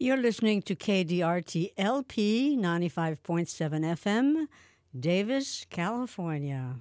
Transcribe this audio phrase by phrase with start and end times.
[0.00, 3.48] You're listening to KDRT LP 95.7
[3.98, 4.46] FM,
[4.96, 6.76] Davis, California.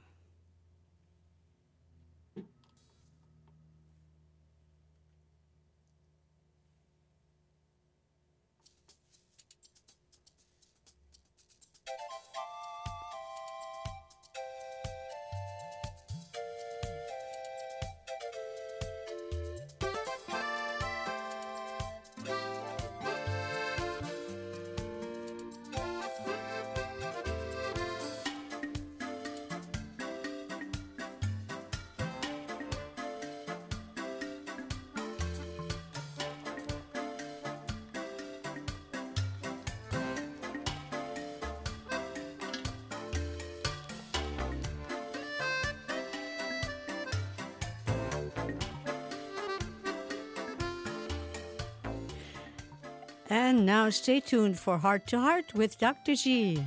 [53.68, 56.16] Now stay tuned for Heart to Heart with Dr.
[56.16, 56.64] G.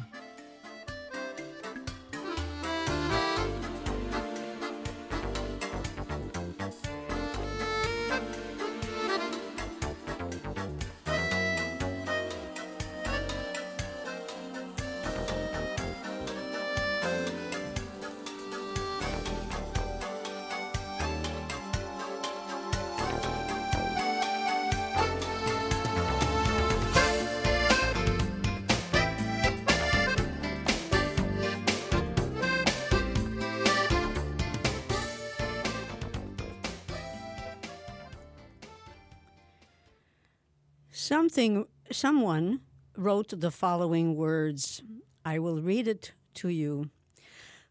[42.00, 42.60] someone
[42.96, 44.82] wrote the following words.
[45.22, 46.88] I will read it to you.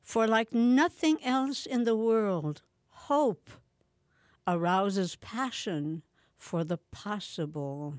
[0.04, 2.62] For like nothing else in the world,
[3.10, 3.50] hope
[4.46, 6.04] arouses passion
[6.38, 7.96] for the possible.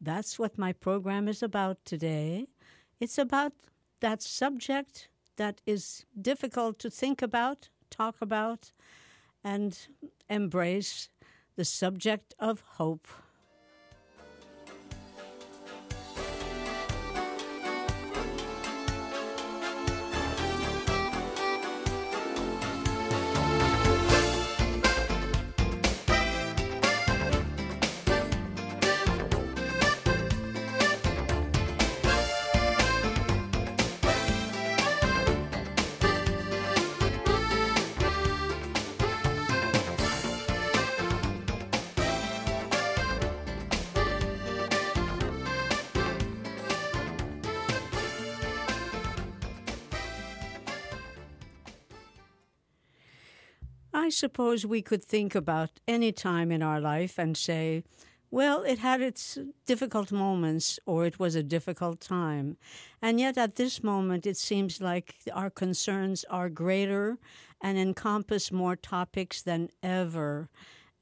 [0.00, 2.46] That's what my program is about today.
[3.00, 3.54] It's about
[3.98, 8.70] that subject that is difficult to think about, talk about,
[9.42, 9.76] and
[10.30, 11.08] embrace
[11.56, 13.08] the subject of hope.
[54.04, 57.84] I suppose we could think about any time in our life and say,
[58.30, 62.58] well, it had its difficult moments or it was a difficult time.
[63.00, 67.16] And yet at this moment, it seems like our concerns are greater
[67.62, 70.50] and encompass more topics than ever.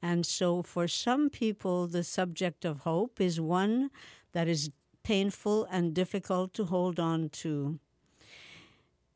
[0.01, 3.89] And so for some people, the subject of hope is one
[4.31, 4.71] that is
[5.03, 7.79] painful and difficult to hold on to.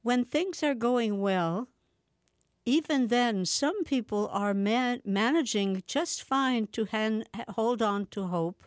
[0.02, 1.70] When things are going well,
[2.68, 6.86] even then, some people are man- managing just fine to
[7.56, 8.66] hold on to hope.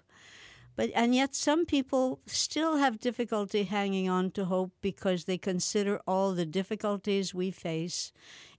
[0.74, 6.00] But, and yet, some people still have difficulty hanging on to hope because they consider
[6.06, 8.10] all the difficulties we face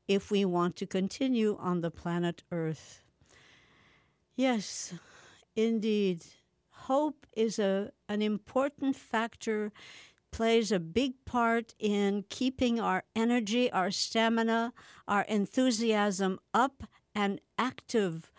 [0.07, 3.01] if we want to continue on the planet Earth.
[4.35, 4.93] Yes,
[5.55, 6.21] indeed,
[6.69, 9.71] hope is a, an important factor
[10.31, 14.73] plays a big part in keeping our energy, our stamina,
[15.07, 16.83] our enthusiasm up
[17.13, 18.31] and active.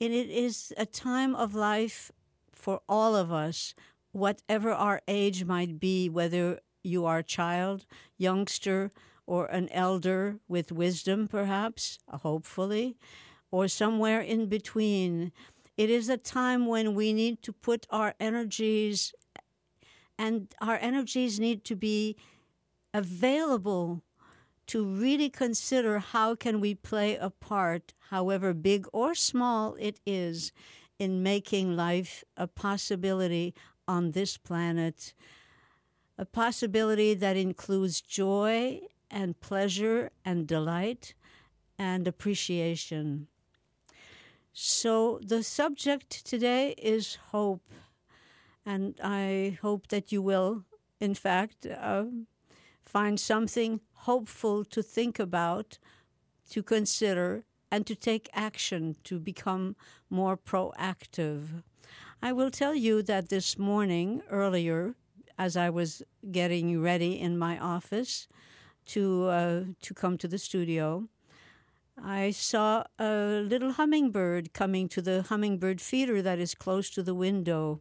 [0.00, 2.10] And it is a time of life
[2.52, 3.74] for all of us,
[4.12, 7.84] whatever our age might be, whether you are a child,
[8.16, 8.90] youngster,
[9.26, 12.96] or an elder with wisdom, perhaps, hopefully,
[13.50, 15.32] or somewhere in between.
[15.76, 19.14] It is a time when we need to put our energies
[20.20, 22.14] and our energies need to be
[22.92, 24.02] available
[24.66, 30.52] to really consider how can we play a part however big or small it is
[30.98, 33.54] in making life a possibility
[33.88, 35.14] on this planet.
[36.18, 38.80] A possibility that includes joy
[39.10, 41.14] and pleasure and delight
[41.78, 43.26] and appreciation.
[44.52, 47.62] So the subject today is hope
[48.64, 50.64] and I hope that you will,
[51.00, 52.04] in fact, uh,
[52.82, 55.78] find something hopeful to think about,
[56.50, 59.76] to consider, and to take action to become
[60.08, 61.62] more proactive.
[62.22, 64.94] I will tell you that this morning, earlier,
[65.38, 68.28] as I was getting ready in my office
[68.86, 71.08] to uh, to come to the studio,
[72.02, 77.14] I saw a little hummingbird coming to the hummingbird feeder that is close to the
[77.14, 77.80] window.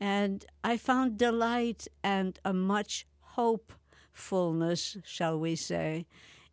[0.00, 6.06] And I found delight and a much hopefulness, shall we say,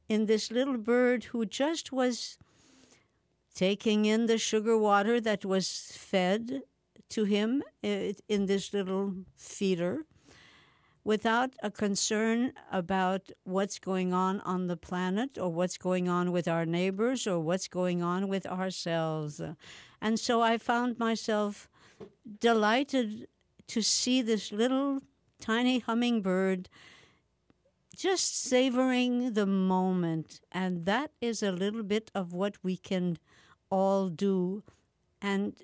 [0.09, 2.37] in this little bird who just was
[3.55, 6.61] taking in the sugar water that was fed
[7.09, 10.05] to him in this little feeder
[11.05, 16.49] without a concern about what's going on on the planet or what's going on with
[16.49, 19.41] our neighbors or what's going on with ourselves.
[20.01, 21.69] And so I found myself
[22.41, 23.27] delighted
[23.67, 25.01] to see this little
[25.39, 26.69] tiny hummingbird
[27.95, 30.39] just savoring the moment.
[30.51, 33.17] And that is a little bit of what we can
[33.69, 34.63] all do.
[35.21, 35.55] And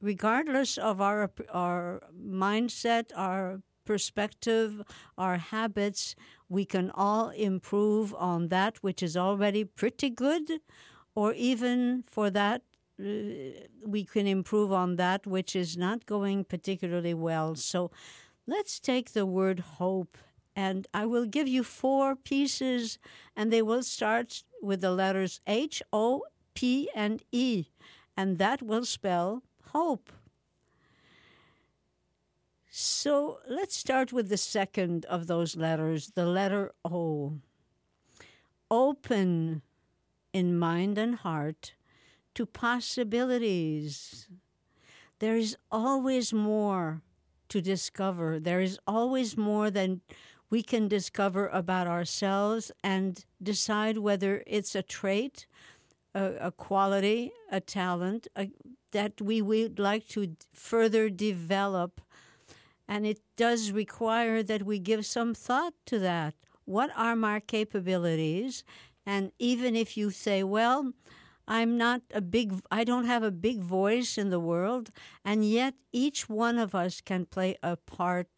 [0.00, 4.82] regardless of our, our mindset, our perspective,
[5.16, 6.14] our habits,
[6.48, 10.60] we can all improve on that which is already pretty good,
[11.14, 12.62] or even for that,
[12.98, 17.54] we can improve on that which is not going particularly well.
[17.54, 17.90] So
[18.46, 20.18] let's take the word hope,
[20.56, 22.98] and I will give you four pieces,
[23.36, 26.24] and they will start with the letters H, O,
[26.54, 27.66] P, and E,
[28.16, 29.42] and that will spell
[29.72, 30.12] hope.
[32.70, 37.38] So let's start with the second of those letters, the letter O.
[38.70, 39.62] Open
[40.32, 41.74] in mind and heart
[42.38, 44.28] to possibilities.
[45.18, 47.02] There is always more
[47.48, 48.38] to discover.
[48.38, 50.02] There is always more than
[50.48, 55.48] we can discover about ourselves and decide whether it's a trait,
[56.14, 58.52] a, a quality, a talent a,
[58.92, 62.00] that we would like to further develop
[62.86, 66.34] and it does require that we give some thought to that.
[66.66, 68.62] What are my capabilities?
[69.04, 70.92] And even if you say, well,
[71.48, 74.90] I'm not a big, I don't have a big voice in the world,
[75.24, 78.28] and yet each one of us can play a part,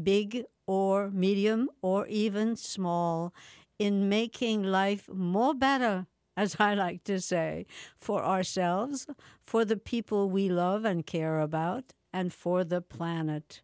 [0.00, 3.34] big or medium or even small,
[3.80, 6.06] in making life more better,
[6.36, 7.66] as I like to say,
[7.98, 9.08] for ourselves,
[9.42, 13.60] for the people we love and care about, and for the planet.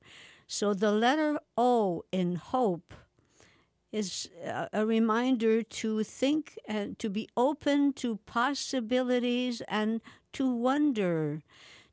[0.49, 2.93] So the letter O in hope
[3.97, 10.03] is uh, a reminder to think and to be open to possibilities and
[10.35, 11.43] to wonder,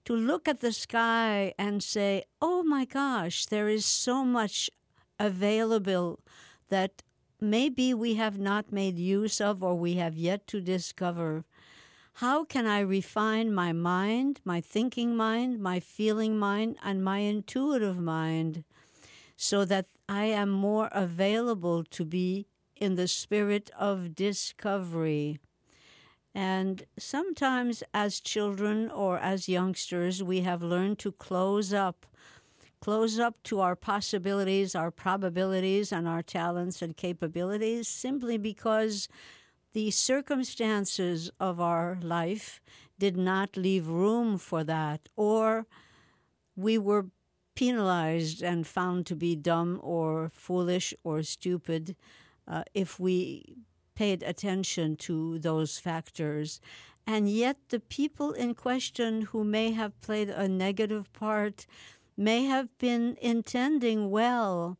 [0.03, 4.69] to look at the sky and say, oh my gosh, there is so much
[5.17, 6.19] available
[6.67, 7.03] that
[7.39, 11.45] maybe we have not made use of or we have yet to discover.
[12.15, 17.97] How can I refine my mind, my thinking mind, my feeling mind, and my intuitive
[17.97, 18.65] mind
[19.37, 22.45] so that I am more available to be
[22.75, 25.39] in the spirit of discovery?
[26.35, 32.05] And sometimes, as children or as youngsters, we have learned to close up,
[32.79, 39.07] close up to our possibilities, our probabilities, and our talents and capabilities simply because
[39.73, 42.61] the circumstances of our life
[42.99, 45.65] did not leave room for that, or
[46.55, 47.07] we were
[47.55, 51.95] penalized and found to be dumb or foolish or stupid
[52.47, 53.55] uh, if we
[53.95, 56.59] paid attention to those factors.
[57.05, 61.65] And yet, the people in question who may have played a negative part
[62.15, 64.77] may have been intending well.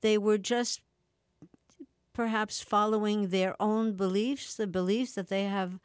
[0.00, 0.80] They were just
[2.12, 5.78] perhaps following their own beliefs, the beliefs that they have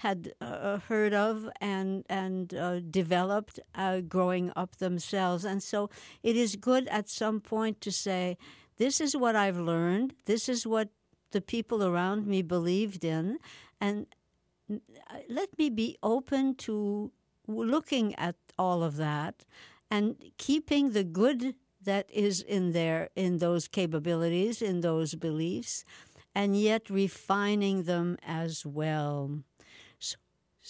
[0.00, 5.44] had uh, heard of and and uh, developed uh, growing up themselves.
[5.44, 5.90] And so
[6.22, 8.36] it is good at some point to say,
[8.76, 10.14] "This is what I've learned.
[10.24, 10.88] This is what
[11.32, 13.38] the people around me believed in,
[13.80, 14.06] and
[14.70, 17.12] uh, let me be open to
[17.46, 19.44] looking at all of that."
[19.90, 25.84] And keeping the good that is in there in those capabilities, in those beliefs,
[26.34, 29.42] and yet refining them as well.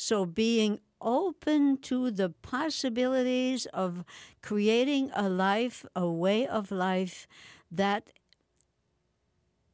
[0.02, 4.02] So, being open to the possibilities of
[4.40, 7.28] creating a life, a way of life
[7.70, 8.10] that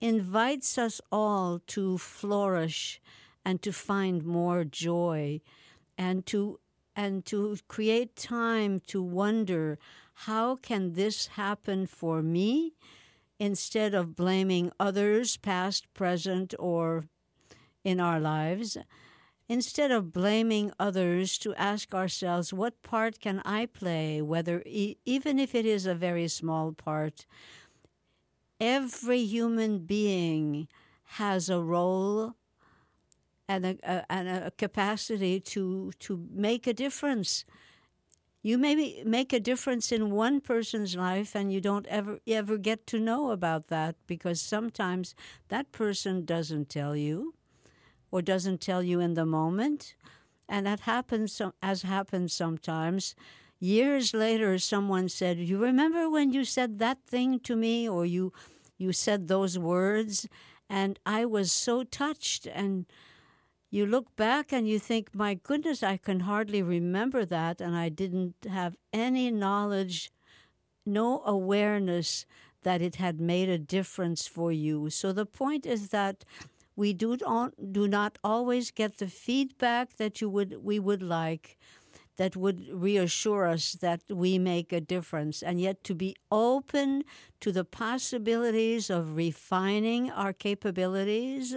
[0.00, 3.00] invites us all to flourish
[3.44, 5.42] and to find more joy
[5.96, 6.58] and to
[6.96, 9.78] and to create time to wonder
[10.26, 12.74] how can this happen for me?
[13.38, 17.04] Instead of blaming others, past, present, or
[17.84, 18.76] in our lives,
[19.48, 25.38] instead of blaming others, to ask ourselves, what part can I play, whether e- even
[25.38, 27.26] if it is a very small part?
[28.60, 30.68] Every human being
[31.04, 32.36] has a role
[33.48, 37.44] and a, a, and a capacity to to make a difference.
[38.42, 42.86] You maybe make a difference in one person's life, and you don't ever ever get
[42.88, 45.14] to know about that because sometimes
[45.48, 47.35] that person doesn't tell you,
[48.10, 49.94] or doesn't tell you in the moment,
[50.48, 53.14] and that happens as happens sometimes.
[53.58, 58.32] Years later, someone said, "You remember when you said that thing to me, or you
[58.78, 60.28] you said those words?"
[60.68, 62.86] And I was so touched and
[63.70, 67.88] you look back and you think, my goodness, I can hardly remember that, and I
[67.88, 70.10] didn't have any knowledge,
[70.84, 72.26] no awareness
[72.62, 74.90] that it had made a difference for you.
[74.90, 76.24] So the point is that
[76.76, 81.58] we do not, do not always get the feedback that you would we would like
[82.16, 85.42] that would reassure us that we make a difference.
[85.42, 87.04] And yet to be open
[87.40, 91.54] to the possibilities of refining our capabilities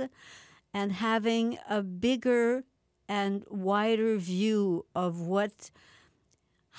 [0.73, 2.63] and having a bigger
[3.07, 5.71] and wider view of what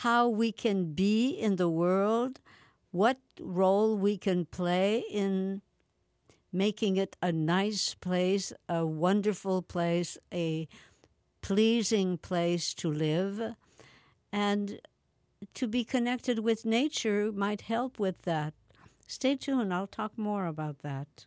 [0.04, 2.40] how we can be in the world,
[2.90, 5.62] what role we can play in
[6.52, 10.69] making it a nice place, a wonderful place, a
[11.42, 13.54] pleasing place to live.
[14.33, 14.80] And
[15.54, 18.54] to be connected with nature might help with that.
[19.07, 21.26] Stay tuned, I'll talk more about that.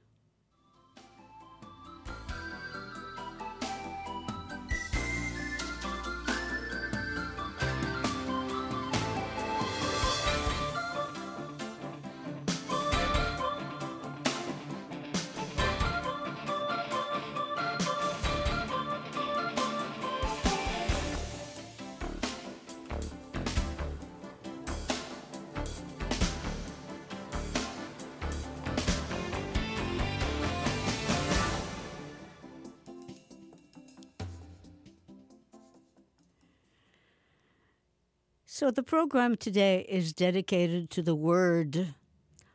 [38.75, 41.93] The program today is dedicated to the word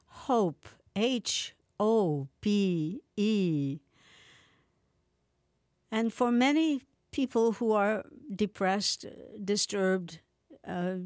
[0.07, 3.79] hope, H O P E.
[5.91, 6.83] And for many
[7.13, 9.07] people who are depressed,
[9.43, 10.21] disturbed,
[10.67, 10.97] uh,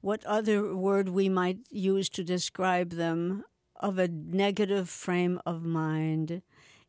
[0.00, 3.44] what other word we might use to describe them,
[3.80, 6.42] of a negative frame of mind,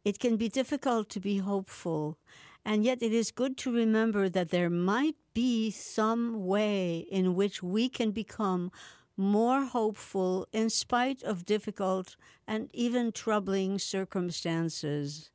[0.04, 2.18] it can be difficult to be hopeful.
[2.64, 7.64] And yet, it is good to remember that there might be some way in which
[7.64, 8.72] we can become
[9.18, 12.16] more hopeful in spite of difficult
[12.48, 15.32] and even troubling circumstances,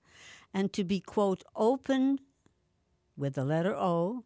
[0.55, 2.19] and to be, quote, open
[3.17, 4.25] with the letter O,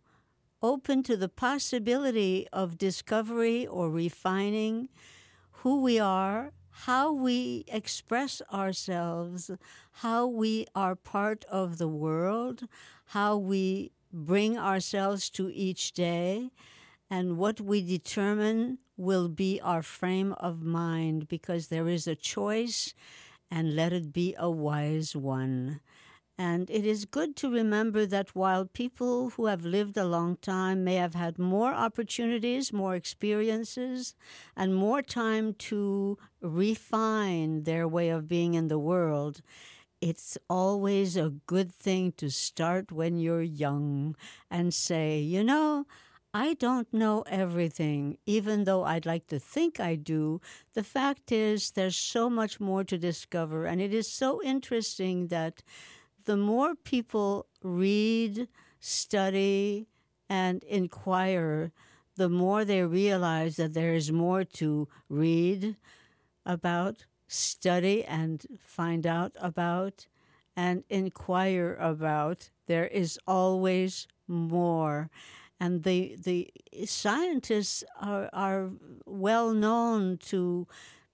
[0.62, 4.88] open to the possibility of discovery or refining
[5.50, 6.52] who we are,
[6.86, 9.50] how we express ourselves,
[10.04, 12.62] how we are part of the world,
[13.06, 16.50] how we bring ourselves to each day,
[17.10, 22.94] and what we determine will be our frame of mind because there is a choice,
[23.50, 25.80] and let it be a wise one.
[26.40, 30.82] And it is good to remember that while people who have lived a long time
[30.84, 34.14] may have had more opportunities, more experiences,
[34.56, 39.42] and more time to refine their way of being in the world,
[40.00, 44.16] it's always a good thing to start when you're young
[44.50, 45.84] and say, you know,
[46.32, 50.40] I don't know everything, even though I'd like to think I do.
[50.74, 55.62] The fact is, there's so much more to discover, and it is so interesting that
[56.30, 58.46] the more people read,
[58.78, 59.88] study,
[60.28, 61.72] and inquire,
[62.14, 65.74] the more they realize that there is more to read
[66.46, 70.06] about, study and find out about
[70.56, 72.50] and inquire about.
[72.66, 75.10] There is always more.
[75.58, 76.48] And the, the
[76.84, 78.70] scientists are, are
[79.04, 80.68] well known to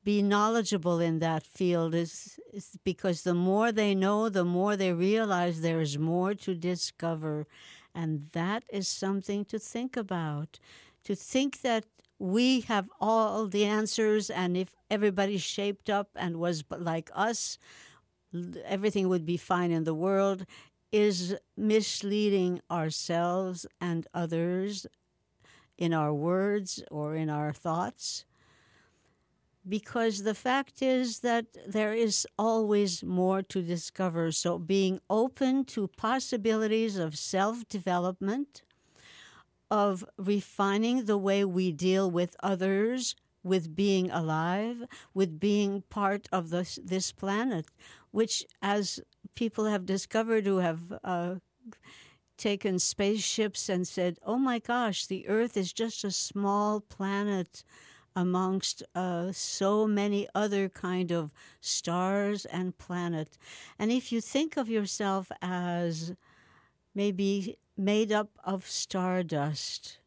[0.06, 4.92] be knowledgeable in that field is, is because the more they know, the more they
[4.92, 7.44] realize there is more to discover.
[7.92, 10.60] And that is something to think about.
[11.06, 11.86] To think that
[12.20, 17.58] we have all the answers, and if everybody shaped up and was like us,
[18.64, 20.46] everything would be fine in the world,
[20.92, 24.86] is misleading ourselves and others
[25.76, 28.24] in our words or in our thoughts.
[29.68, 34.32] Because the fact is that there is always more to discover.
[34.32, 38.62] So, being open to possibilities of self development,
[39.70, 46.50] of refining the way we deal with others, with being alive, with being part of
[46.50, 47.66] this, this planet,
[48.10, 49.00] which, as
[49.34, 51.36] people have discovered who have uh,
[52.36, 57.64] taken spaceships and said, oh my gosh, the Earth is just a small planet
[58.16, 63.36] amongst uh, so many other kind of stars and planet.
[63.78, 66.14] And if you think of yourself as
[66.94, 69.98] maybe made up of stardust,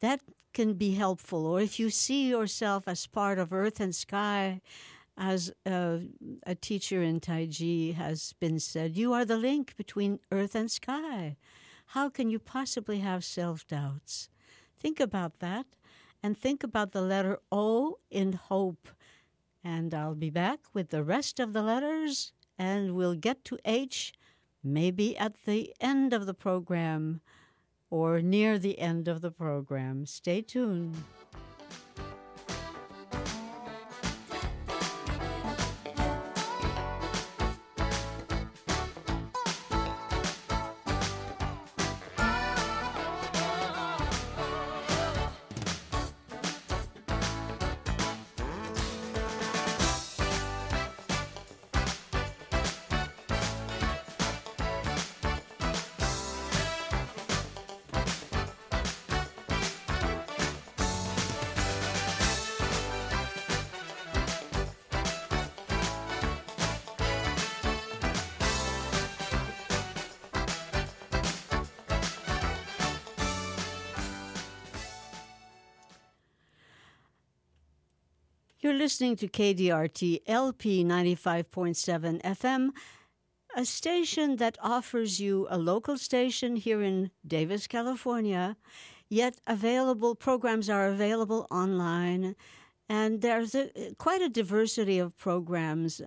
[0.00, 0.20] that
[0.52, 1.46] can be helpful.
[1.46, 4.60] Or if you see yourself as part of earth and sky,
[5.16, 5.98] as uh,
[6.46, 11.36] a teacher in Taiji has been said, you are the link between earth and sky.
[11.86, 14.28] How can you possibly have self doubts?
[14.76, 15.66] Think about that
[16.26, 18.88] and think about the letter O in hope.
[19.62, 24.12] And I'll be back with the rest of the letters, and we'll get to H
[24.60, 27.20] maybe at the end of the program
[27.90, 30.04] or near the end of the program.
[30.04, 30.96] Stay tuned.
[78.66, 82.70] You're listening to KDRT LP 95.7 FM,
[83.54, 88.56] a station that offers you a local station here in Davis, California,
[89.08, 92.34] yet available programs are available online,
[92.88, 96.02] and there's a, quite a diversity of programs.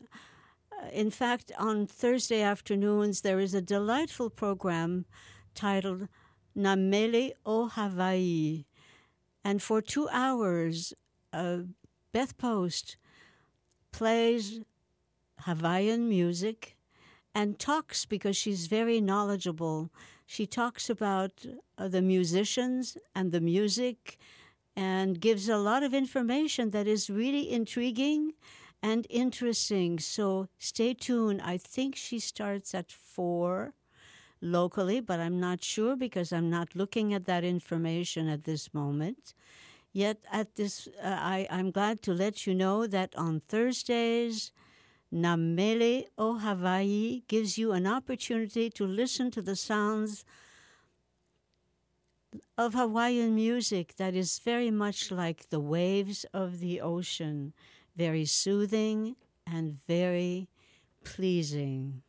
[0.91, 5.05] In fact, on Thursday afternoons, there is a delightful program
[5.55, 6.09] titled
[6.57, 8.65] Namele o Hawaii.
[9.45, 10.93] And for two hours,
[11.31, 11.59] uh,
[12.11, 12.97] Beth Post
[13.91, 14.61] plays
[15.41, 16.75] Hawaiian music
[17.35, 19.91] and talks because she's very knowledgeable.
[20.25, 21.45] She talks about
[21.77, 24.17] uh, the musicians and the music
[24.75, 28.33] and gives a lot of information that is really intriguing
[28.81, 29.99] and interesting.
[29.99, 31.41] So stay tuned.
[31.43, 33.73] I think she starts at 4
[34.41, 39.33] locally, but I'm not sure because I'm not looking at that information at this moment.
[39.91, 44.51] Yet at this, uh, I, I'm glad to let you know that on Thursdays,
[45.11, 50.23] Namele o Hawaii gives you an opportunity to listen to the sounds
[52.57, 57.53] of Hawaiian music that is very much like the waves of the ocean,
[57.95, 59.15] very soothing
[59.47, 60.47] and very
[61.03, 62.03] pleasing.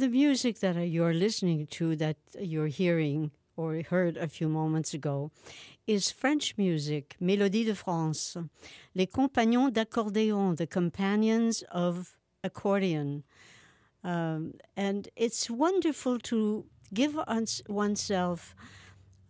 [0.00, 5.30] The music that you're listening to, that you're hearing or heard a few moments ago,
[5.86, 8.38] is French music, Mélodie de France,
[8.94, 13.24] Les Compagnons d'accordéon, the companions of accordion.
[14.02, 17.18] Um, and it's wonderful to give
[17.68, 18.54] oneself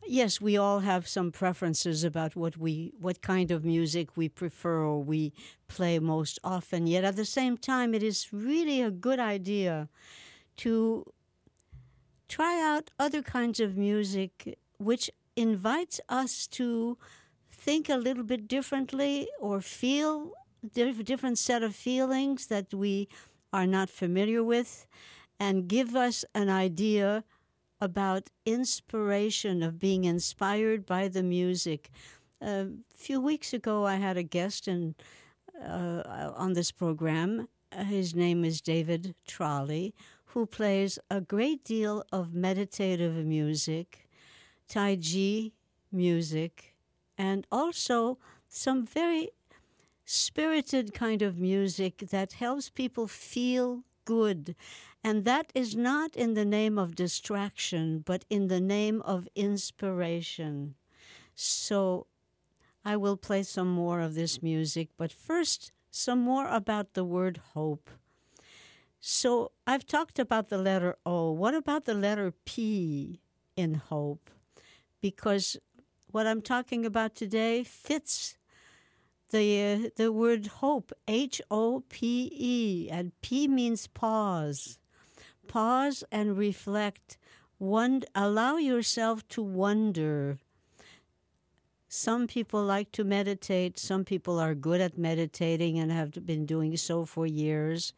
[0.07, 4.79] yes we all have some preferences about what we what kind of music we prefer
[4.79, 5.33] or we
[5.69, 9.89] play most often yet at the same time it is really a good idea
[10.61, 11.05] to
[12.29, 16.99] try out other kinds of music which invites us to
[17.51, 23.09] think a little bit differently or feel a different set of feelings that we
[23.53, 24.87] are not familiar with
[25.39, 27.25] and give us an idea
[27.81, 31.91] about inspiration, of being inspired by the music.
[32.43, 34.95] A few weeks ago, I had a guest in,
[35.59, 37.49] uh, on this program.
[37.75, 39.95] His name is David Trolley,
[40.33, 44.09] who plays a great deal of meditative music,
[44.69, 45.53] Tai Chi
[45.91, 46.77] music,
[47.19, 49.31] and also some very
[50.05, 54.55] spirited kind of music that helps people feel good.
[55.03, 60.75] And that is not in the name of distraction, but in the name of inspiration.
[61.35, 62.07] So
[62.85, 67.41] I will play some more of this music, but first, some more about the word
[67.55, 67.91] hope.
[69.01, 71.33] So I've talked about the letter O.
[71.33, 73.21] What about the letter P
[73.57, 74.31] in hope?
[75.01, 75.57] Because
[76.11, 78.37] what I'm talking about today fits
[79.31, 84.79] the uh, the word hope H O P E and P means pause.
[85.49, 87.17] Pause and reflect.
[87.59, 90.39] One allow yourself to wonder.
[91.89, 93.79] Some people like to meditate.
[93.79, 97.93] Some people are good at meditating and have been doing so for years.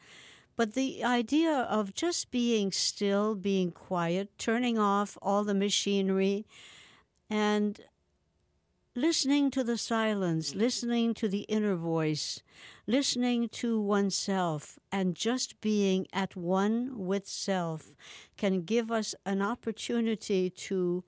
[0.57, 6.47] But the idea of just being still, being quiet, turning off all the machinery,
[7.31, 7.81] and
[8.95, 12.43] listening to the silence, listening to the inner voice,
[12.87, 17.95] listening to oneself, and just being at one with self
[18.37, 21.03] can give us an opportunity to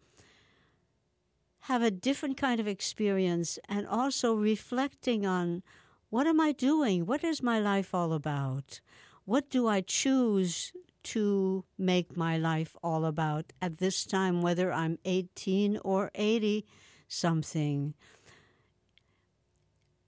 [1.60, 5.62] have a different kind of experience and also reflecting on
[6.10, 7.06] what am I doing?
[7.06, 8.80] What is my life all about?
[9.24, 10.72] What do I choose
[11.04, 16.66] to make my life all about at this time, whether I'm 18 or 80?
[17.14, 17.94] something.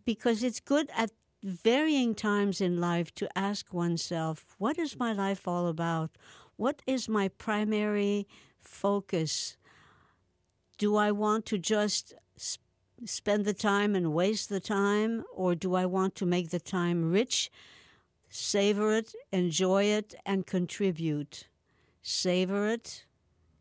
[0.05, 1.11] Because it's good at
[1.43, 6.11] varying times in life to ask oneself, what is my life all about?
[6.57, 8.27] What is my primary
[8.61, 9.57] focus?
[10.79, 12.63] Do I want to just sp-
[13.05, 17.11] spend the time and waste the time, or do I want to make the time
[17.11, 17.51] rich,
[18.29, 21.49] savor it, enjoy it, and contribute?
[22.03, 23.05] Savor it,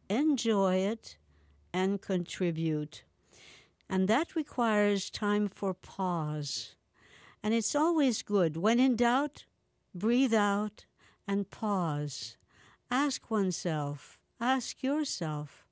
[0.09, 1.17] enjoy it,
[1.73, 3.03] and contribute.
[3.89, 6.75] And that requires time for pause.
[7.43, 8.57] And it's always good.
[8.57, 9.45] When in doubt,
[9.93, 10.85] breathe out
[11.27, 12.37] and pause.
[12.89, 15.65] Ask oneself, ask yourself,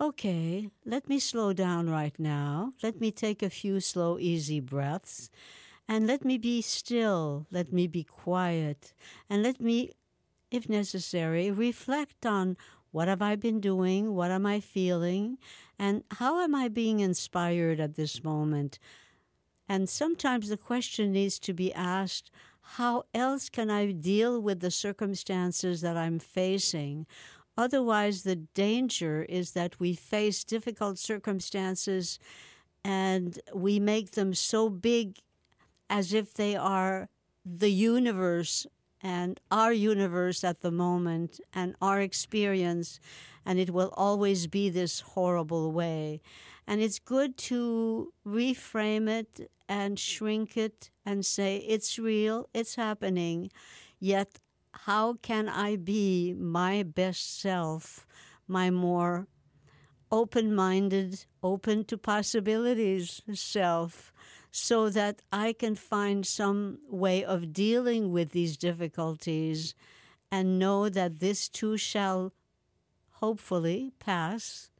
[0.00, 2.72] okay, let me slow down right now.
[2.82, 5.30] Let me take a few slow, easy breaths.
[5.88, 7.46] And let me be still.
[7.50, 8.92] Let me be quiet.
[9.30, 9.92] And let me,
[10.50, 12.56] if necessary, reflect on
[12.90, 14.14] what have I been doing?
[14.14, 15.38] What am I feeling?
[15.78, 18.78] And how am I being inspired at this moment?
[19.68, 22.30] And sometimes the question needs to be asked
[22.72, 27.06] how else can I deal with the circumstances that I'm facing?
[27.56, 32.18] Otherwise, the danger is that we face difficult circumstances
[32.84, 35.18] and we make them so big
[35.88, 37.08] as if they are
[37.44, 38.66] the universe
[39.00, 42.98] and our universe at the moment and our experience,
[43.46, 46.20] and it will always be this horrible way.
[46.66, 53.50] And it's good to reframe it and shrink it and say, it's real, it's happening,
[54.00, 54.40] yet
[54.72, 58.06] how can I be my best self,
[58.46, 59.28] my more
[60.10, 64.12] open minded, open to possibilities self?
[64.50, 69.74] So that I can find some way of dealing with these difficulties
[70.30, 72.32] and know that this too shall
[73.12, 74.70] hopefully pass.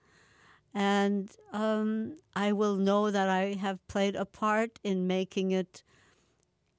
[0.75, 5.83] And um, I will know that I have played a part in making it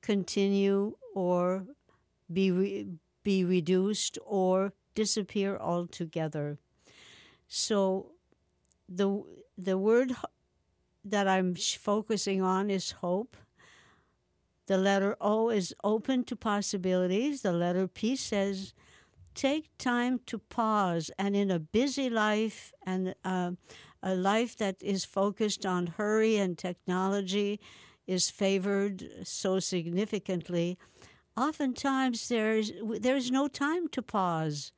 [0.01, 1.65] continue or
[2.31, 2.87] be, re-
[3.23, 6.57] be reduced or disappear altogether.
[7.47, 8.11] So
[8.87, 9.23] the,
[9.57, 10.13] the word
[11.03, 13.37] that I'm focusing on is hope.
[14.67, 17.41] The letter O is open to possibilities.
[17.41, 18.73] The letter P says
[19.33, 21.09] take time to pause.
[21.17, 23.51] And in a busy life and uh,
[24.03, 27.59] a life that is focused on hurry and technology
[28.05, 30.77] is favored so significantly,
[31.37, 34.71] oftentimes there's there's no time to pause.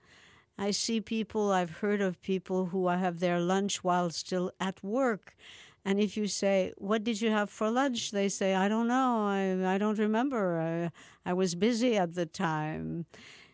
[0.57, 5.35] I see people, I've heard of people who have their lunch while still at work.
[5.83, 8.11] And if you say, What did you have for lunch?
[8.11, 9.25] They say, I don't know.
[9.25, 10.91] I, I don't remember.
[11.25, 13.05] I, I was busy at the time.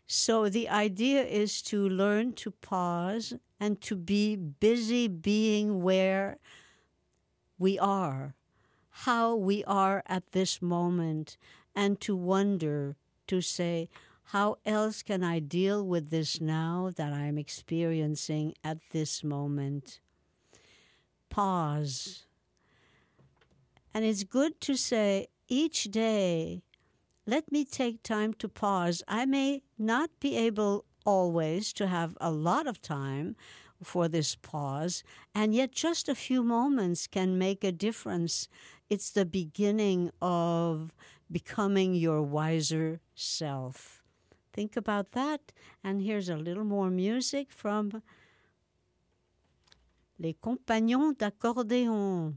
[0.08, 6.38] So the idea is to learn to pause and to be busy being where
[7.60, 8.34] we are,
[8.90, 11.38] how we are at this moment,
[11.76, 12.96] and to wonder,
[13.28, 13.90] to say,
[14.32, 20.00] how else can I deal with this now that I'm experiencing at this moment?
[21.30, 22.26] Pause.
[23.94, 26.64] And it's good to say each day,
[27.26, 29.04] let me take time to pause.
[29.08, 33.36] I may not be able always to have a lot of time
[33.84, 35.04] for this pause,
[35.36, 38.48] and yet just a few moments can make a difference.
[38.90, 40.94] It's the beginning of
[41.32, 44.04] becoming your wiser self.
[44.54, 45.52] Think about that.
[45.84, 48.02] And here's a little more music from
[50.20, 52.36] Les Compagnons d'accordéon.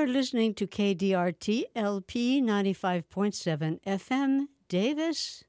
[0.00, 5.44] You're listening to KDRT LP 95.7 FM, Davis,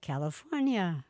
[0.00, 1.04] California.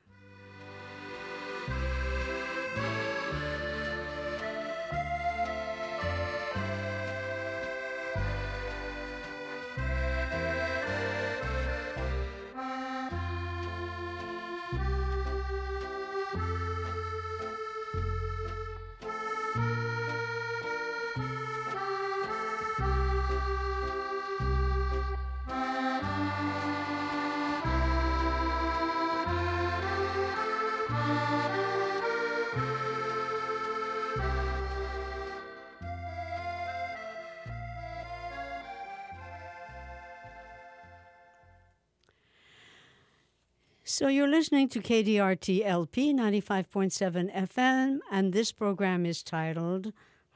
[43.92, 49.92] So you're listening to KDRT LP 95.7 FM, and this program is titled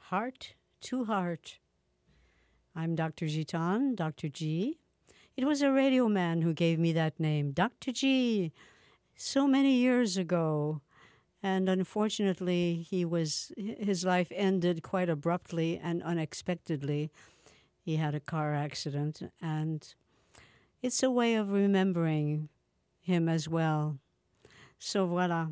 [0.09, 1.59] Heart to Heart.
[2.75, 3.27] I'm Dr.
[3.27, 4.27] Gitan, Dr.
[4.27, 4.77] G.
[5.37, 7.93] It was a radio man who gave me that name, Dr.
[7.93, 8.51] G,
[9.15, 10.81] so many years ago.
[11.41, 17.09] And unfortunately, he was his life ended quite abruptly and unexpectedly.
[17.79, 19.95] He had a car accident and
[20.81, 22.49] it's a way of remembering
[23.05, 23.99] him as well.
[24.79, 25.49] So voila.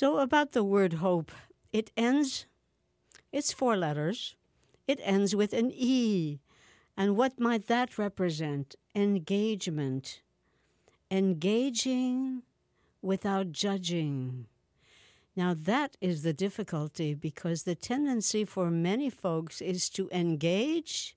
[0.00, 1.32] So, about the word hope,
[1.72, 2.46] it ends,
[3.32, 4.36] it's four letters,
[4.86, 6.38] it ends with an E.
[6.96, 8.76] And what might that represent?
[8.94, 10.22] Engagement.
[11.10, 12.42] Engaging
[13.02, 14.46] without judging.
[15.34, 21.16] Now, that is the difficulty because the tendency for many folks is to engage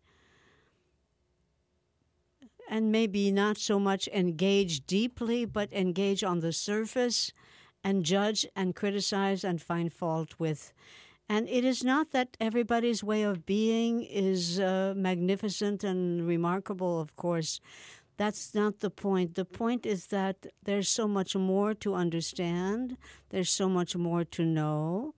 [2.67, 7.31] and maybe not so much engage deeply, but engage on the surface
[7.83, 10.73] and judge and criticize and find fault with.
[11.29, 17.15] And it is not that everybody's way of being is uh, magnificent and remarkable, of
[17.15, 17.61] course.
[18.17, 19.35] That's not the point.
[19.35, 22.97] The point is that there's so much more to understand,
[23.29, 25.15] there's so much more to know.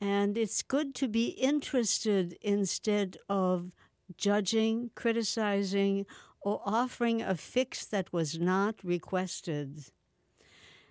[0.00, 3.72] And it's good to be interested instead of
[4.16, 6.06] judging, criticizing,
[6.40, 9.90] or offering a fix that was not requested.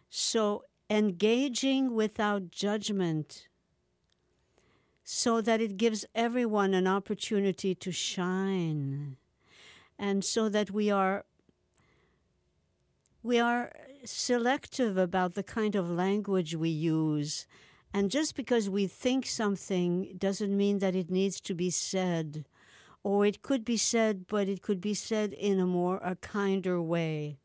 [0.10, 3.48] So engaging without judgment
[5.04, 9.18] so that it gives everyone an opportunity to shine
[9.98, 11.26] and so that we are
[13.22, 13.72] we are
[14.06, 17.46] selective about the kind of language we use.
[17.94, 22.46] And just because we think something doesn't mean that it needs to be said
[23.04, 26.82] or it could be said but it could be said in a more a kinder
[26.82, 27.40] way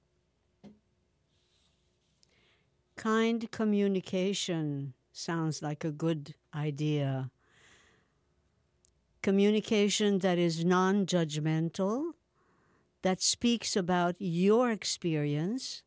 [2.96, 7.30] Kind communication sounds like a good idea.
[9.22, 12.12] Communication that is non judgmental,
[13.02, 15.82] that speaks about your experience,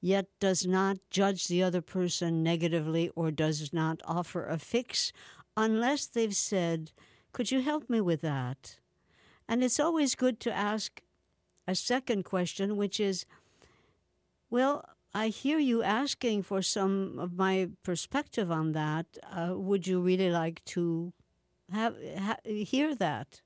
[0.00, 5.12] yet does not judge the other person negatively or does not offer a fix
[5.56, 6.92] unless they've said,
[7.32, 8.78] Could you help me with that?
[9.48, 11.02] And it's always good to ask
[11.66, 13.26] a second question, which is,
[14.48, 19.06] Well, I hear you asking for some of my perspective on that.
[19.24, 21.12] Uh, would you really like to
[21.72, 23.42] have ha- hear that?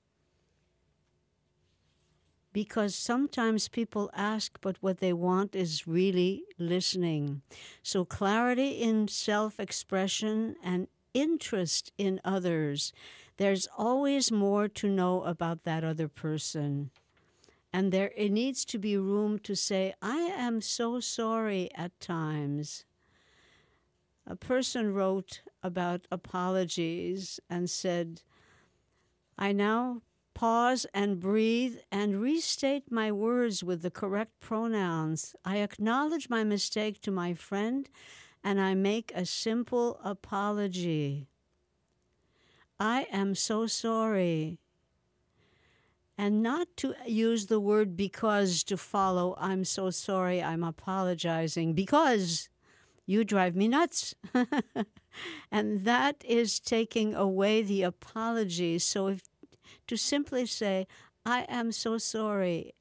[2.53, 7.43] Because sometimes people ask, but what they want is really listening.
[7.83, 12.93] So, clarity in self expression and interest in others.
[13.39, 16.91] There's always more to know about that other person.
[17.75, 22.85] And there it needs to be room to say, I am so sorry at times.
[24.29, 28.23] A person wrote about apologies and said,
[29.37, 30.03] I now
[30.35, 35.35] pause and breathe and restate my words with the correct pronouns.
[35.45, 37.91] I acknowledge my mistake to my friend
[38.45, 41.27] and I make a simple apology.
[42.79, 44.61] I am so sorry
[46.17, 52.49] and not to use the word because to follow, I'm so sorry, I'm apologizing because
[53.07, 54.15] you drive me nuts.
[55.51, 58.79] and that is taking away the apology.
[58.79, 59.23] So if
[59.87, 60.87] to simply say,
[61.27, 62.75] I am so sorry,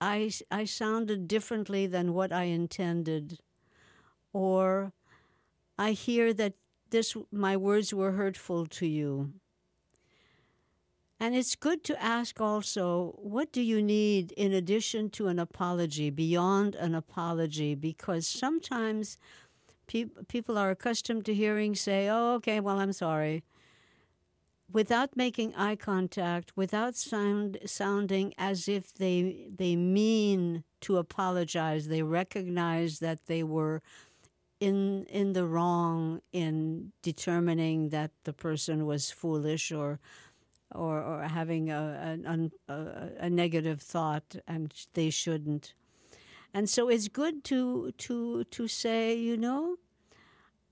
[0.00, 3.38] I, I sounded differently than what I intended,
[4.32, 4.92] or
[5.78, 6.54] I hear that
[6.90, 9.34] this my words were hurtful to you
[11.20, 16.08] and it's good to ask also, what do you need in addition to an apology,
[16.08, 17.74] beyond an apology?
[17.74, 19.18] Because sometimes
[19.86, 23.44] pe- people are accustomed to hearing say, oh, okay, well, I'm sorry.
[24.72, 32.02] Without making eye contact, without sound, sounding as if they, they mean to apologize, they
[32.02, 33.82] recognize that they were
[34.60, 39.98] in in the wrong in determining that the person was foolish or
[40.74, 45.74] or, or having a, a, a, a negative thought, and they shouldn't.
[46.52, 49.76] And so it's good to to to say, you know,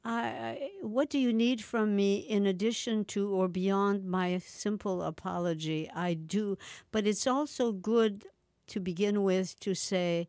[0.05, 5.91] I, what do you need from me in addition to or beyond my simple apology?
[5.95, 6.57] I do,
[6.91, 8.25] but it's also good
[8.69, 10.29] to begin with to say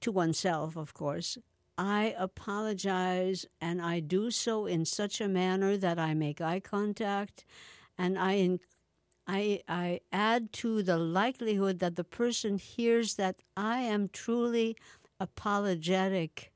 [0.00, 1.38] to oneself, of course,
[1.82, 7.44] I apologize and I do so in such a manner that I make eye contact
[7.98, 8.60] and I
[9.26, 14.76] I, I add to the likelihood that the person hears that I am truly
[15.18, 16.52] apologetic.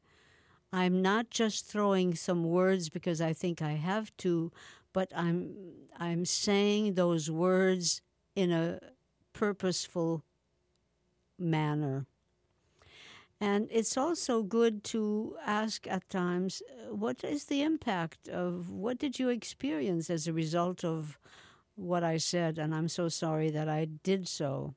[0.73, 4.53] I'm not just throwing some words because I think I have to,
[4.93, 5.55] but I'm
[5.99, 8.01] I'm saying those words
[8.37, 8.79] in a
[9.33, 10.23] purposeful
[11.37, 12.07] manner.
[13.41, 18.99] And it's also good to ask at times, uh, what is the impact of what
[18.99, 21.19] did you experience as a result of
[21.75, 22.59] what I said?
[22.59, 24.75] And I'm so sorry that I did so.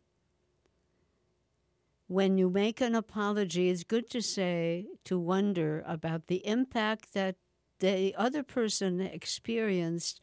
[2.07, 7.35] When you make an apology, it's good to say, to wonder about the impact that
[7.79, 10.19] the other person experienced.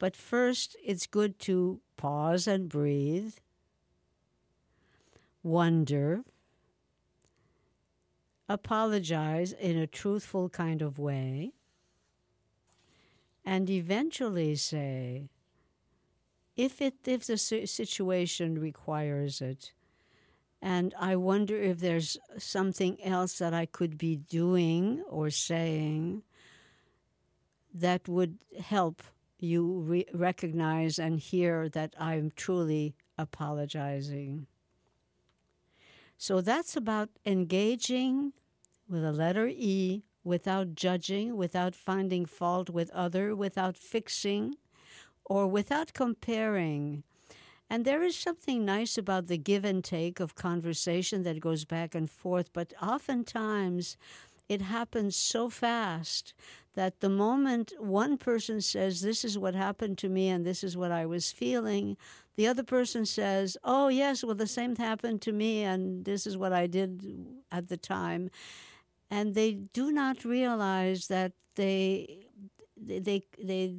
[0.00, 3.34] But first, it's good to pause and breathe,
[5.44, 6.24] wonder
[8.48, 11.52] apologize in a truthful kind of way,
[13.44, 15.28] and eventually say,
[16.56, 19.72] if it if the situation requires it,
[20.60, 26.22] and I wonder if there's something else that I could be doing or saying
[27.72, 29.02] that would help
[29.38, 34.46] you re- recognize and hear that I'm truly apologizing.
[36.18, 38.32] So that's about engaging
[38.88, 44.56] with a letter E without judging, without finding fault with other, without fixing,
[45.24, 47.04] or without comparing.
[47.70, 51.94] And there is something nice about the give and take of conversation that goes back
[51.94, 53.96] and forth, but oftentimes
[54.48, 56.34] it happens so fast
[56.78, 60.76] that the moment one person says, This is what happened to me and this is
[60.76, 61.96] what I was feeling,
[62.36, 66.36] the other person says, Oh, yes, well, the same happened to me and this is
[66.36, 67.04] what I did
[67.50, 68.30] at the time.
[69.10, 72.28] And they do not realize that they,
[72.76, 73.74] they, they,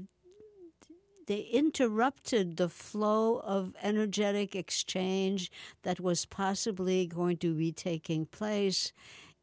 [1.26, 5.50] they interrupted the flow of energetic exchange
[5.84, 8.92] that was possibly going to be taking place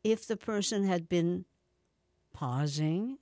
[0.04, 1.46] if the person had been
[2.34, 3.16] pausing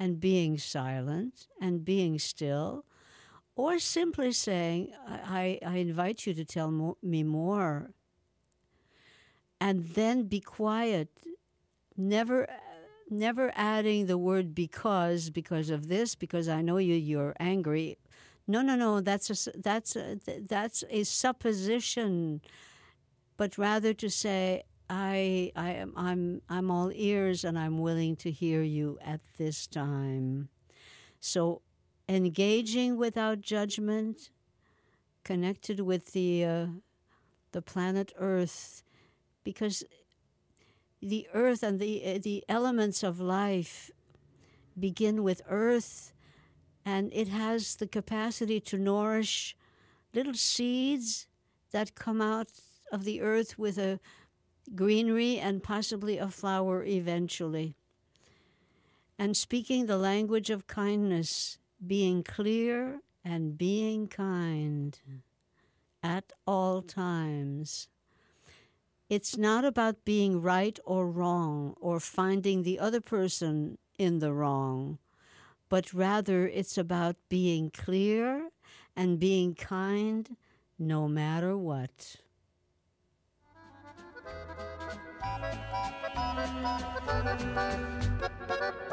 [0.00, 2.86] and being silent and being still,
[3.54, 7.90] or simply saying, I, I invite you to tell me more.
[9.60, 11.10] And then be quiet,
[11.96, 12.48] never
[13.12, 17.98] never adding the word because because of this because I know you you're angry.
[18.46, 19.00] No, no, no.
[19.02, 22.40] That's a that's a, that's a supposition,
[23.36, 28.30] but rather to say I, I am, I'm, I'm all ears and I'm willing to
[28.32, 30.48] hear you at this time.
[31.20, 31.62] So,
[32.08, 34.30] engaging without judgment,
[35.22, 36.66] connected with the, uh,
[37.52, 38.82] the planet Earth,
[39.44, 39.84] because
[41.00, 43.92] the Earth and the, uh, the elements of life
[44.78, 46.12] begin with Earth,
[46.84, 49.56] and it has the capacity to nourish
[50.14, 51.28] little seeds
[51.70, 52.48] that come out
[52.90, 54.00] of the earth with a
[54.74, 57.76] greenery, and possibly a flower eventually.
[59.18, 64.98] And speaking the language of kindness, being clear and being kind
[66.02, 67.88] at all times.
[69.08, 74.98] It's not about being right or wrong or finding the other person in the wrong,
[75.68, 78.50] but rather it's about being clear
[78.96, 80.36] and being kind
[80.78, 82.16] no matter what.
[86.32, 87.50] Thank
[88.84, 88.89] you.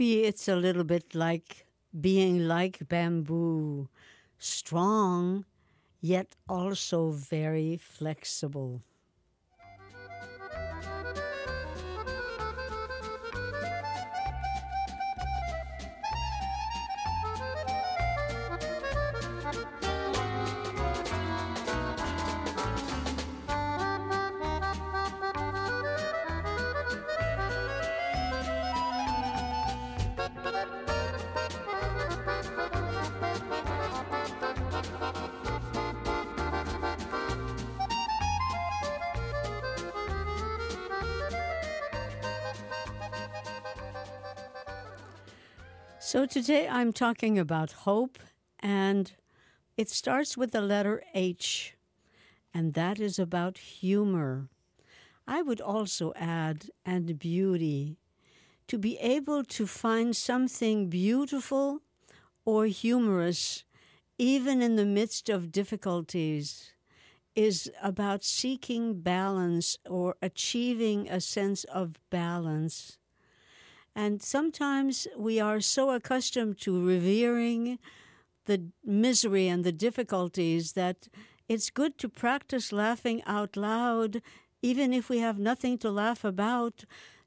[0.00, 1.66] Maybe it's a little bit like
[2.00, 3.90] being like bamboo,
[4.38, 5.44] strong,
[6.00, 8.82] yet also very flexible.
[46.10, 48.18] So today I'm talking about hope,
[48.58, 49.12] and
[49.76, 51.76] it starts with the letter H,
[52.52, 54.48] and that is about humor.
[55.28, 57.96] I would also add, and beauty.
[58.66, 61.82] To be able to find something beautiful
[62.44, 63.62] or humorous,
[64.18, 66.72] even in the midst of difficulties,
[67.36, 72.98] is about seeking balance or achieving a sense of balance.
[73.94, 77.78] And sometimes we are so accustomed to revering
[78.46, 81.08] the misery and the difficulties that
[81.48, 84.22] it's good to practice laughing out loud,
[84.62, 86.84] even if we have nothing to laugh about,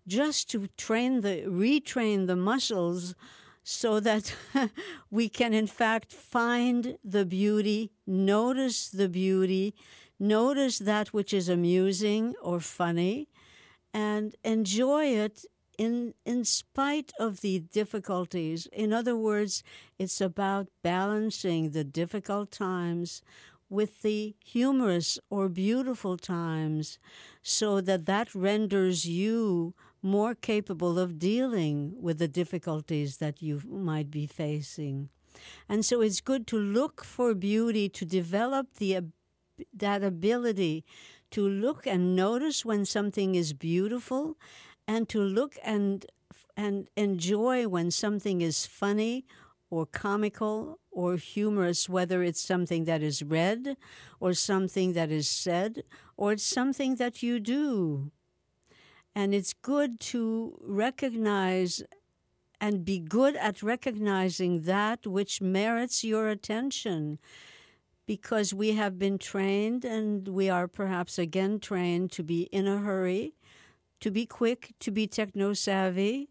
[0.07, 3.15] just to train the retrain the muscles
[3.63, 4.35] so that
[5.11, 9.73] we can in fact find the beauty, notice the beauty,
[10.19, 13.29] notice that which is amusing or funny,
[13.93, 15.45] and enjoy it
[15.77, 19.63] in in spite of the difficulties in other words
[19.97, 23.21] it's about balancing the difficult times
[23.69, 26.99] with the humorous or beautiful times
[27.41, 34.11] so that that renders you more capable of dealing with the difficulties that you might
[34.11, 35.09] be facing.
[35.67, 38.99] And so it's good to look for beauty to develop the
[39.73, 40.83] that ability
[41.31, 44.35] to look and notice when something is beautiful
[44.87, 46.05] and to look and
[46.55, 49.25] and enjoy when something is funny
[49.69, 53.75] or comical or humorous, whether it's something that is read
[54.19, 55.83] or something that is said
[56.15, 58.11] or it's something that you do.
[59.15, 61.83] And it's good to recognize
[62.61, 67.19] and be good at recognizing that which merits your attention
[68.05, 72.77] because we have been trained and we are perhaps again trained to be in a
[72.77, 73.33] hurry
[74.03, 76.27] to be quick, to be techno savvy,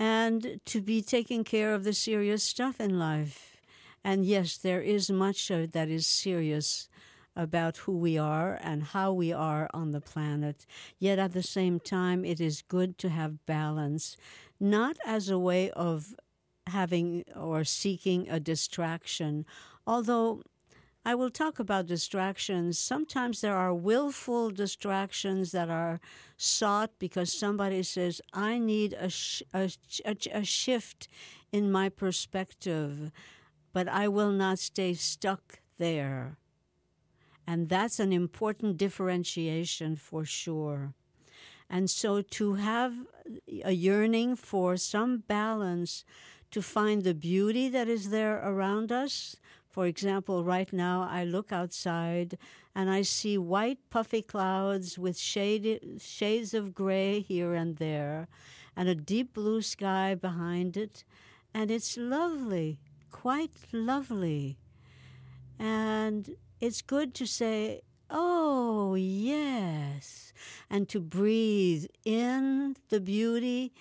[0.00, 3.56] and to be taking care of the serious stuff in life.
[4.02, 6.88] And yes, there is much that is serious
[7.36, 10.66] about who we are and how we are on the planet.
[10.98, 14.16] Yet at the same time, it is good to have balance,
[14.58, 16.16] not as a way of
[16.66, 19.46] having or seeking a distraction,
[19.86, 20.42] although
[21.08, 22.78] I will talk about distractions.
[22.78, 26.00] Sometimes there are willful distractions that are
[26.36, 29.70] sought because somebody says, I need a, sh- a,
[30.04, 31.08] a, a shift
[31.50, 33.10] in my perspective,
[33.72, 36.36] but I will not stay stuck there.
[37.46, 40.92] And that's an important differentiation for sure.
[41.70, 42.92] And so to have
[43.64, 46.04] a yearning for some balance,
[46.50, 49.36] to find the beauty that is there around us,
[49.78, 52.36] for example, right now I look outside
[52.74, 58.26] and I see white puffy clouds with shade, shades of gray here and there,
[58.74, 61.04] and a deep blue sky behind it,
[61.54, 62.80] and it's lovely,
[63.12, 64.58] quite lovely.
[65.60, 70.32] And it's good to say, Oh, yes,
[70.68, 73.72] and to breathe in the beauty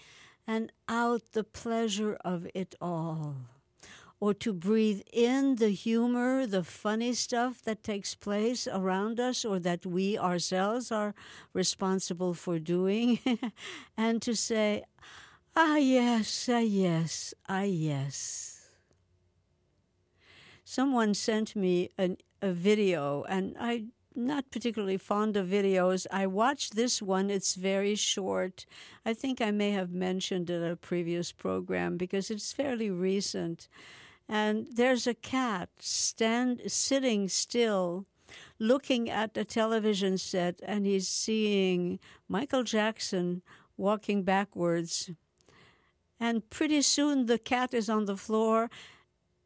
[0.46, 3.57] and out the pleasure of it all
[4.20, 9.60] or to breathe in the humor, the funny stuff that takes place around us or
[9.60, 11.14] that we ourselves are
[11.54, 13.20] responsible for doing,
[13.98, 14.84] and to say,
[15.56, 18.70] ah, yes, ah, yes, ah, yes.
[20.64, 26.08] Someone sent me an, a video, and I'm not particularly fond of videos.
[26.12, 28.66] I watched this one, it's very short.
[29.06, 33.70] I think I may have mentioned it in a previous program because it's fairly recent
[34.30, 38.06] and there's a cat stand sitting still
[38.60, 43.42] looking at the television set and he's seeing Michael Jackson
[43.78, 45.12] walking backwards.
[46.20, 48.70] And pretty soon the cat is on the floor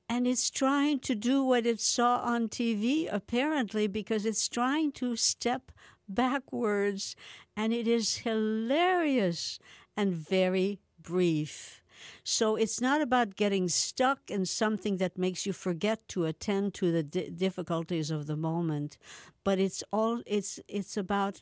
[0.09, 5.15] and it's trying to do what it saw on TV apparently because it's trying to
[5.15, 5.71] step
[6.07, 7.15] backwards.
[7.55, 9.59] And it is hilarious
[9.95, 11.80] and very brief
[12.23, 16.91] So it's not about getting stuck in something that makes you forget to attend to
[16.91, 18.97] the di- difficulties of the moment,
[19.43, 21.39] but it's all it's it's about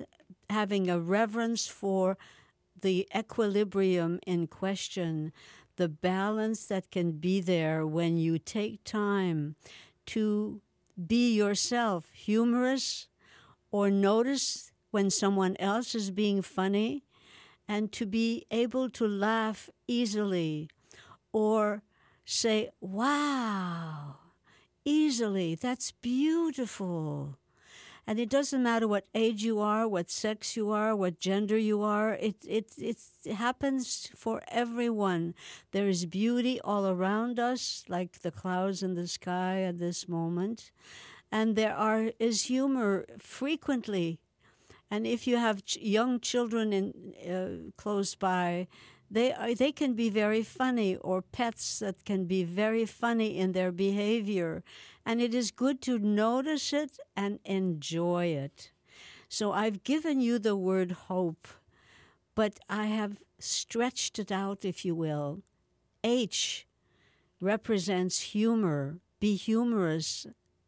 [0.50, 2.18] having a reverence for
[2.82, 5.32] the equilibrium in question,
[5.76, 9.56] the balance that can be there when you take time
[10.06, 10.62] to
[11.08, 13.08] be yourself, humorous,
[13.72, 17.04] or notice when someone else is being funny,
[17.70, 20.68] and to be able to laugh easily
[21.32, 21.84] or
[22.26, 24.16] say, wow,
[24.84, 27.38] easily, that's beautiful.
[28.08, 31.84] And it doesn't matter what age you are, what sex you are, what gender you
[31.84, 32.14] are.
[32.14, 32.98] It, it, it
[33.36, 35.36] happens for everyone.
[35.72, 40.72] There is beauty all around us, like the clouds in the sky at this moment.
[41.32, 44.18] And there are, is humor frequently.
[44.92, 48.68] And if you have ch- young children in, uh, close by,
[49.12, 53.54] they are, they can be very funny or pets that can be very funny in
[53.54, 54.64] their behavior
[55.10, 58.72] and it is good to notice it and enjoy it.
[59.28, 61.48] So I've given you the word hope,
[62.36, 65.42] but I have stretched it out, if you will.
[66.04, 66.68] H
[67.42, 69.00] represents humor.
[69.20, 70.28] Be humorous,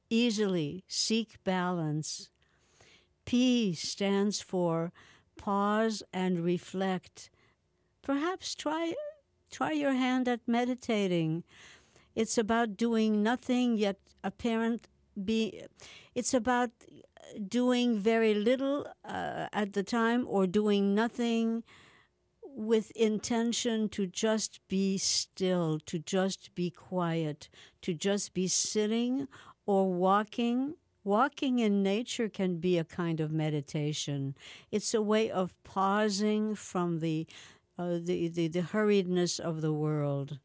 [0.09, 2.31] easily, seek balance.
[3.25, 4.91] P stands for
[5.37, 7.29] pause and reflect.
[8.01, 8.93] Perhaps try
[9.51, 11.43] try your hand at meditating.
[12.15, 14.87] It's about doing nothing yet apparent
[15.23, 15.63] be
[16.15, 16.71] it's about
[17.47, 21.63] doing very little uh, at the time or doing nothing
[22.43, 27.49] with intention to just be still, to just be quiet,
[27.81, 29.27] to just be sitting
[29.65, 30.75] or walking.
[31.03, 34.35] Walking in nature can be a kind of meditation.
[34.71, 37.25] It's a way of pausing from the,
[37.77, 40.37] uh, the, the, the hurriedness of the world.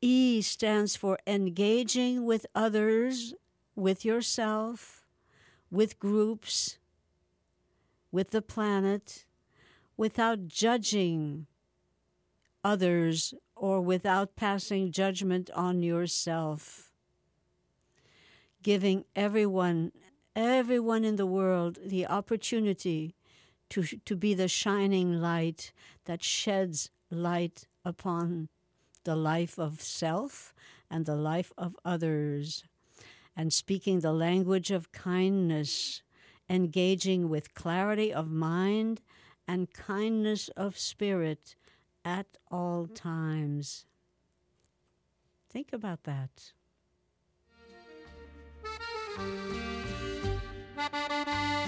[0.00, 3.34] E stands for engaging with others,
[3.76, 5.04] with yourself,
[5.70, 6.78] with groups,
[8.10, 9.24] with the planet,
[9.96, 11.46] without judging
[12.64, 16.89] others or without passing judgment on yourself.
[18.62, 19.92] Giving everyone,
[20.36, 23.14] everyone in the world, the opportunity
[23.70, 25.72] to, to be the shining light
[26.04, 28.48] that sheds light upon
[29.04, 30.52] the life of self
[30.90, 32.64] and the life of others,
[33.36, 36.02] and speaking the language of kindness,
[36.48, 39.00] engaging with clarity of mind
[39.46, 41.54] and kindness of spirit
[42.04, 43.86] at all times.
[45.48, 46.52] Think about that.
[49.16, 49.28] Thank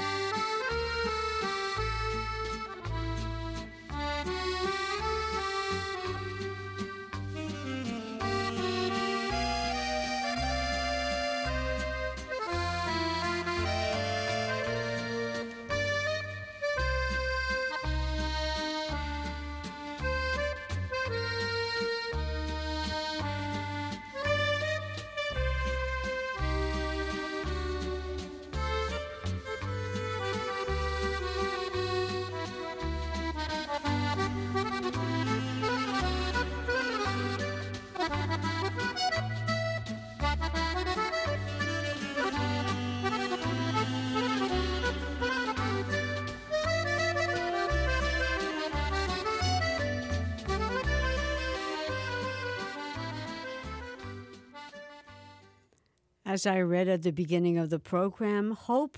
[0.01, 0.12] you.
[56.33, 58.97] As I read at the beginning of the program, hope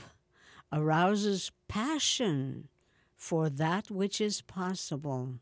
[0.73, 2.69] arouses passion
[3.17, 5.41] for that which is possible.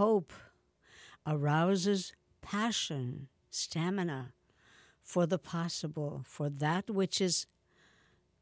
[0.00, 0.32] Hope
[1.24, 4.32] arouses passion, stamina
[5.00, 7.46] for the possible, for that which is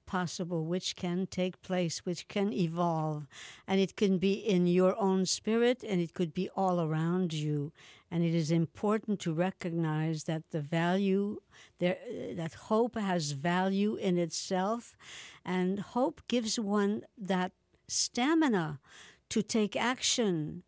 [0.06, 3.26] possible, which can take place, which can evolve.
[3.66, 7.72] And it can be in your own spirit and it could be all around you.
[8.10, 11.40] And it is important to recognize that the value,
[11.78, 11.98] there,
[12.36, 14.96] that hope has value in itself.
[15.44, 17.52] And hope gives one that
[17.88, 18.80] stamina
[19.30, 20.62] to take action,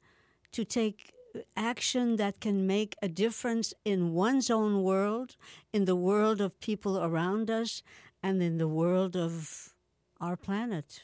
[0.52, 1.12] to take
[1.56, 5.36] action that can make a difference in one's own world,
[5.72, 7.82] in the world of people around us,
[8.26, 9.68] and in the world of
[10.20, 11.00] our planet.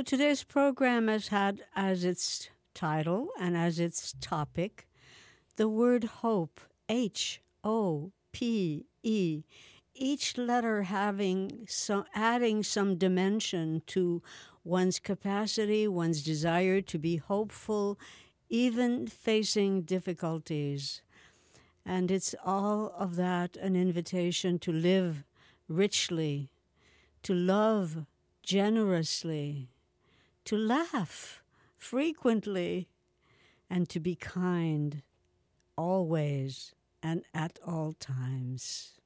[0.00, 4.88] So today's program has had as its title and as its topic
[5.56, 9.42] the word hope, H O P E,
[9.94, 14.22] each letter having some adding some dimension to
[14.64, 17.98] one's capacity, one's desire to be hopeful,
[18.48, 21.02] even facing difficulties.
[21.84, 25.24] And it's all of that an invitation to live
[25.68, 26.48] richly,
[27.22, 28.06] to love
[28.42, 29.68] generously,
[30.50, 31.44] to laugh
[31.78, 32.88] frequently,
[33.70, 35.00] and to be kind
[35.76, 38.98] always and at all times.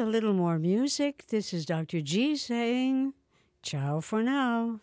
[0.00, 2.00] A little more music, this is Dr.
[2.00, 3.12] G saying,
[3.62, 4.80] Ciao for now.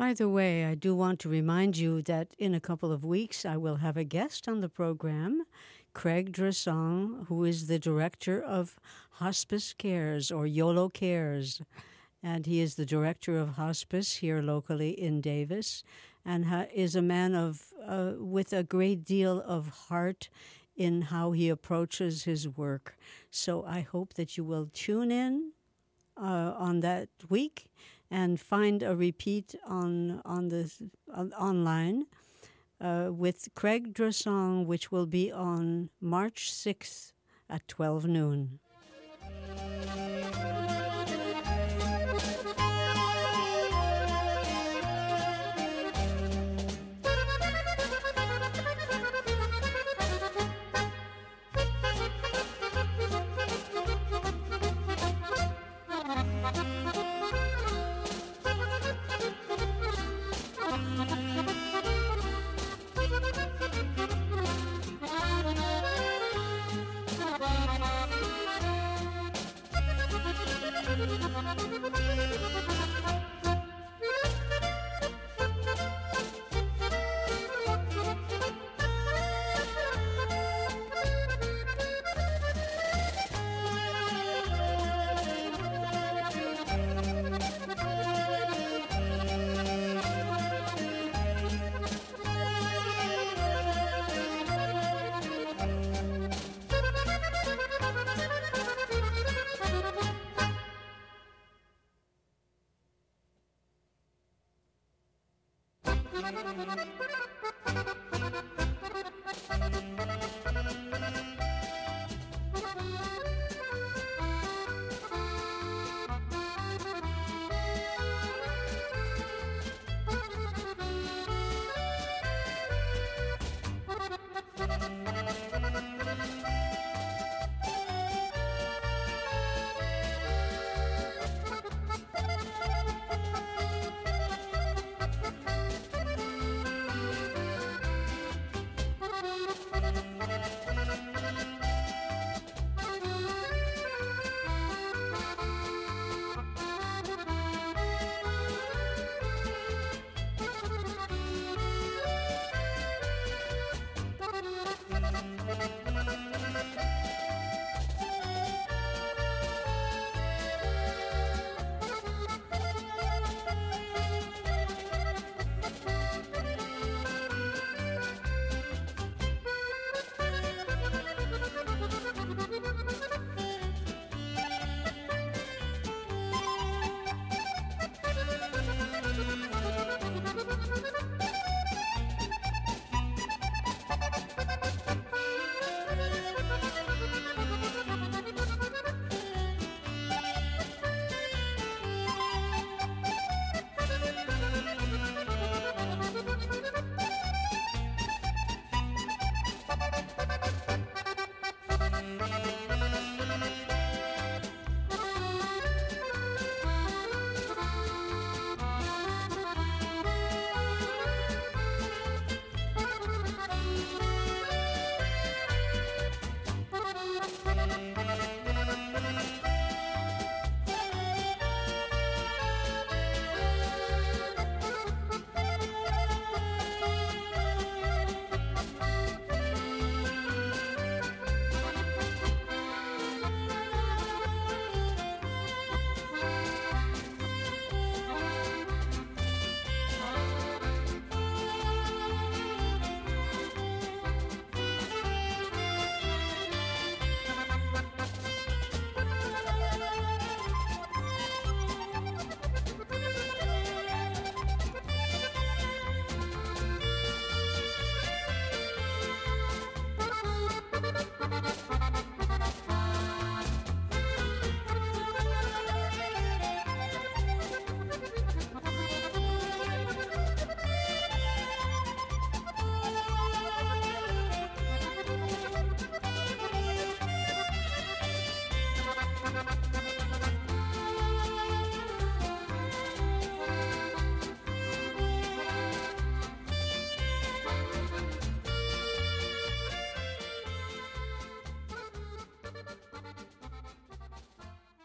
[0.00, 3.44] By the way, I do want to remind you that in a couple of weeks
[3.44, 5.44] I will have a guest on the program,
[5.92, 8.76] Craig Dresang, who is the director of
[9.20, 11.60] Hospice Cares or YOLO Cares.
[12.22, 15.84] And he is the director of hospice here locally in Davis
[16.24, 20.30] and ha- is a man of uh, with a great deal of heart
[20.74, 22.96] in how he approaches his work.
[23.30, 25.52] So I hope that you will tune in
[26.16, 27.66] uh, on that week
[28.10, 30.70] and find a repeat on on the
[31.12, 32.06] on, online
[32.80, 37.12] uh, with Craig Dresang, which will be on March sixth
[37.48, 38.59] at twelve noon.